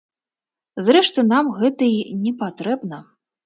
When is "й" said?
1.95-2.01